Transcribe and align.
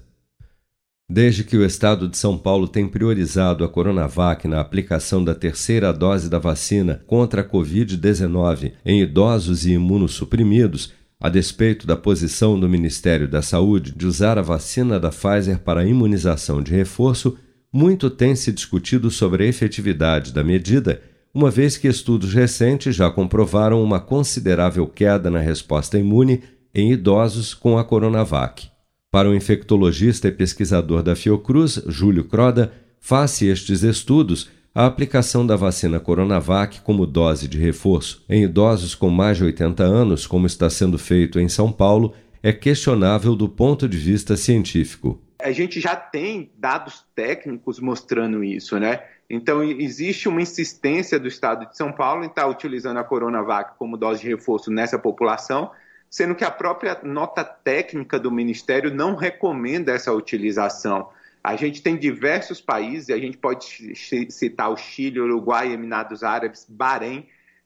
Desde 1.12 1.44
que 1.44 1.58
o 1.58 1.66
estado 1.66 2.08
de 2.08 2.16
São 2.16 2.38
Paulo 2.38 2.68
tem 2.68 2.88
priorizado 2.88 3.64
a 3.64 3.70
Coronavac 3.70 4.48
na 4.48 4.62
aplicação 4.62 5.24
da 5.24 5.34
terceira 5.34 5.92
dose 5.92 6.30
da 6.30 6.38
vacina 6.38 7.02
contra 7.08 7.42
a 7.42 7.44
Covid-19 7.44 8.74
em 8.86 9.02
idosos 9.02 9.66
e 9.66 9.72
imunossuprimidos, 9.72 10.94
a 11.20 11.28
despeito 11.28 11.86
da 11.86 11.98
posição 11.98 12.58
do 12.58 12.70
Ministério 12.70 13.28
da 13.28 13.42
Saúde 13.42 13.94
de 13.94 14.08
usar 14.08 14.38
a 14.38 14.42
vacina 14.42 14.98
da 14.98 15.10
Pfizer 15.10 15.60
para 15.60 15.86
imunização 15.86 16.64
de 16.64 16.72
reforço, 16.72 17.38
muito 17.72 18.10
tem 18.10 18.36
se 18.36 18.52
discutido 18.52 19.12
sobre 19.12 19.44
a 19.44 19.48
efetividade 19.48 20.32
da 20.32 20.44
medida, 20.44 21.02
uma 21.34 21.52
vez 21.52 21.78
que 21.78 21.88
estudos 21.88 22.34
recentes 22.34 22.96
já 22.96 23.12
comprovaram 23.12 23.84
uma 23.84 24.00
considerável 24.00 24.88
queda 24.88 25.30
na 25.30 25.40
resposta 25.40 26.00
imune 26.00 26.42
em 26.74 26.92
idosos 26.94 27.54
com 27.54 27.78
a 27.78 27.84
Coronavac. 27.84 28.70
Para 29.12 29.30
o 29.30 29.36
infectologista 29.36 30.28
e 30.28 30.32
pesquisador 30.32 31.04
da 31.04 31.16
Fiocruz, 31.16 31.82
Júlio 31.88 32.24
Croda, 32.24 32.72
face 33.00 33.46
estes 33.46 33.84
estudos, 33.84 34.50
a 34.80 34.86
aplicação 34.86 35.46
da 35.46 35.58
vacina 35.58 36.00
Coronavac 36.00 36.80
como 36.80 37.06
dose 37.06 37.50
de 37.50 37.58
reforço 37.60 38.24
em 38.30 38.46
idosos 38.46 38.96
com 38.96 39.10
mais 39.10 39.36
de 39.36 39.44
80 39.44 39.84
anos, 39.84 40.26
como 40.26 40.48
está 40.48 40.70
sendo 40.70 40.98
feito 40.98 41.38
em 41.38 41.50
São 41.50 41.70
Paulo, 41.70 42.14
é 42.42 42.54
questionável 42.54 43.36
do 43.36 43.50
ponto 43.50 43.90
de 43.90 43.98
vista 43.98 44.38
científico. 44.38 45.22
A 45.44 45.52
gente 45.52 45.82
já 45.82 45.98
tem 45.98 46.50
dados 46.58 47.04
técnicos 47.14 47.78
mostrando 47.82 48.42
isso, 48.42 48.80
né? 48.80 49.04
Então, 49.30 49.62
existe 49.62 50.30
uma 50.30 50.42
insistência 50.42 51.20
do 51.20 51.28
Estado 51.28 51.70
de 51.70 51.76
São 51.76 51.92
Paulo 51.92 52.24
em 52.24 52.28
estar 52.28 52.48
utilizando 52.48 53.00
a 53.00 53.04
Coronavac 53.04 53.78
como 53.78 53.98
dose 53.98 54.22
de 54.22 54.30
reforço 54.30 54.72
nessa 54.72 54.98
população, 54.98 55.72
sendo 56.10 56.36
que 56.36 56.46
a 56.46 56.52
própria 56.52 56.98
nota 57.04 57.44
técnica 57.44 58.18
do 58.18 58.32
Ministério 58.32 58.96
não 58.96 59.14
recomenda 59.14 59.92
essa 59.92 60.14
utilização. 60.14 61.10
A 61.44 61.56
gente 61.56 61.82
tem 61.82 61.98
diversos 61.98 62.60
países, 62.60 63.10
a 63.10 63.18
gente 63.18 63.38
pode 63.38 63.96
citar 64.30 64.70
o 64.72 64.78
Chile, 64.78 65.20
Uruguai, 65.20 65.72
Emirados 65.72 66.24
Árabes, 66.24 66.66
Bahrein, 66.68 67.26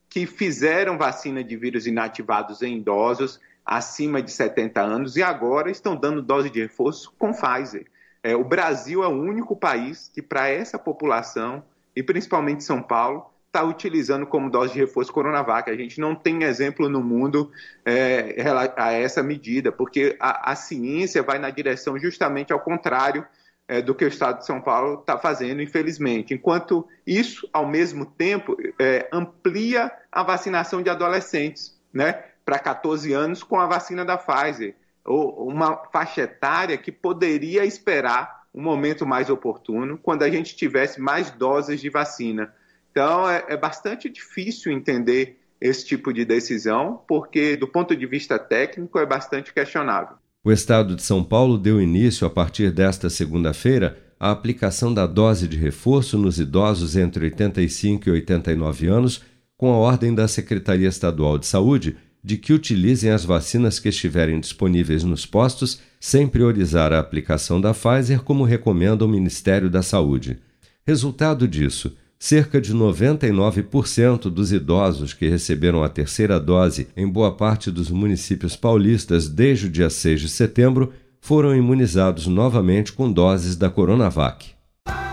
que 0.09 0.27
fizeram 0.27 0.97
vacina 0.97 1.43
de 1.43 1.57
vírus 1.57 1.87
inativados 1.87 2.61
em 2.61 2.77
idosos 2.77 3.39
acima 3.65 4.21
de 4.21 4.31
70 4.31 4.79
anos 4.81 5.15
e 5.15 5.23
agora 5.23 5.71
estão 5.71 5.95
dando 5.95 6.21
dose 6.21 6.49
de 6.49 6.61
reforço 6.61 7.13
com 7.17 7.31
Pfizer. 7.31 7.87
É, 8.21 8.35
o 8.35 8.43
Brasil 8.43 9.03
é 9.03 9.07
o 9.07 9.11
único 9.11 9.55
país 9.55 10.09
que, 10.13 10.21
para 10.21 10.47
essa 10.47 10.77
população, 10.77 11.63
e 11.95 12.03
principalmente 12.03 12.63
São 12.63 12.81
Paulo, 12.81 13.25
está 13.47 13.63
utilizando 13.63 14.25
como 14.25 14.49
dose 14.49 14.73
de 14.73 14.79
reforço 14.79 15.13
Coronavac. 15.13 15.69
A 15.69 15.75
gente 15.75 15.99
não 15.99 16.15
tem 16.15 16.43
exemplo 16.43 16.89
no 16.89 17.03
mundo 17.03 17.51
é, 17.85 18.35
a 18.77 18.91
essa 18.91 19.21
medida, 19.21 19.71
porque 19.71 20.15
a, 20.19 20.51
a 20.51 20.55
ciência 20.55 21.21
vai 21.21 21.37
na 21.37 21.49
direção 21.49 21.99
justamente 21.99 22.51
ao 22.51 22.59
contrário 22.59 23.25
é, 23.67 23.81
do 23.81 23.95
que 23.95 24.05
o 24.05 24.07
Estado 24.07 24.39
de 24.39 24.45
São 24.45 24.61
Paulo 24.61 24.99
está 24.99 25.17
fazendo, 25.17 25.61
infelizmente. 25.61 26.33
Enquanto 26.33 26.87
isso, 27.05 27.47
ao 27.53 27.67
mesmo 27.67 28.05
tempo, 28.05 28.57
é, 28.79 29.07
amplia 29.11 29.91
a 30.11 30.23
vacinação 30.23 30.81
de 30.81 30.89
adolescentes, 30.89 31.79
né, 31.93 32.23
para 32.45 32.59
14 32.59 33.13
anos 33.13 33.41
com 33.43 33.59
a 33.59 33.65
vacina 33.65 34.03
da 34.03 34.17
Pfizer, 34.17 34.75
ou 35.05 35.47
uma 35.47 35.77
faixa 35.91 36.21
etária 36.21 36.77
que 36.77 36.91
poderia 36.91 37.65
esperar 37.65 38.43
um 38.53 38.61
momento 38.61 39.05
mais 39.05 39.29
oportuno, 39.29 39.97
quando 39.97 40.23
a 40.23 40.29
gente 40.29 40.55
tivesse 40.55 41.01
mais 41.01 41.31
doses 41.31 41.81
de 41.81 41.89
vacina. 41.89 42.53
Então, 42.91 43.27
é, 43.27 43.43
é 43.47 43.57
bastante 43.57 44.07
difícil 44.07 44.71
entender 44.71 45.39
esse 45.59 45.85
tipo 45.85 46.13
de 46.13 46.23
decisão, 46.23 47.01
porque, 47.07 47.55
do 47.55 47.67
ponto 47.67 47.95
de 47.95 48.05
vista 48.05 48.37
técnico, 48.37 48.99
é 48.99 49.05
bastante 49.05 49.51
questionável. 49.53 50.17
O 50.45 50.51
Estado 50.51 50.93
de 50.93 51.01
São 51.01 51.23
Paulo 51.23 51.57
deu 51.57 51.81
início, 51.81 52.27
a 52.27 52.29
partir 52.29 52.69
desta 52.69 53.09
segunda-feira, 53.09 53.97
à 54.19 54.29
aplicação 54.29 54.93
da 54.93 55.07
dose 55.07 55.47
de 55.47 55.55
reforço 55.55 56.17
nos 56.17 56.37
idosos 56.37 56.97
entre 56.97 57.23
85 57.23 58.09
e 58.09 58.11
89 58.11 58.87
anos, 58.87 59.21
com 59.55 59.71
a 59.71 59.77
ordem 59.77 60.13
da 60.13 60.27
Secretaria 60.27 60.89
Estadual 60.89 61.37
de 61.37 61.45
Saúde 61.45 61.95
de 62.21 62.35
que 62.35 62.51
utilizem 62.51 63.09
as 63.09 63.23
vacinas 63.23 63.79
que 63.79 63.87
estiverem 63.87 64.39
disponíveis 64.39 65.03
nos 65.05 65.25
postos, 65.25 65.79
sem 65.97 66.27
priorizar 66.27 66.91
a 66.91 66.99
aplicação 66.99 67.61
da 67.61 67.73
Pfizer, 67.73 68.21
como 68.21 68.43
recomenda 68.43 69.05
o 69.05 69.09
Ministério 69.09 69.69
da 69.69 69.81
Saúde. 69.81 70.39
Resultado 70.85 71.47
disso, 71.47 71.95
cerca 72.23 72.61
de 72.61 72.73
99% 72.73 74.29
dos 74.29 74.53
idosos 74.53 75.13
que 75.13 75.27
receberam 75.27 75.83
a 75.83 75.89
terceira 75.89 76.39
dose 76.39 76.87
em 76.95 77.05
boa 77.05 77.35
parte 77.35 77.69
dos 77.69 77.91
municípios 77.91 78.55
paulistas 78.55 79.27
desde 79.27 79.65
o 79.65 79.69
dia 79.69 79.89
6 79.89 80.21
de 80.21 80.29
setembro 80.29 80.93
foram 81.19 81.53
imunizados 81.53 82.25
novamente 82.25 82.93
com 82.93 83.11
doses 83.11 83.57
da 83.57 83.69
Coronavac. 83.69 84.51